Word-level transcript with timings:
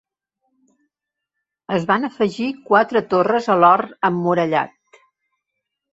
Es 1.75 1.85
van 1.91 2.09
afegir 2.09 2.49
quatre 2.71 3.03
torres 3.15 3.53
a 3.57 3.61
l'hort 3.65 3.95
emmurallat. 4.11 5.03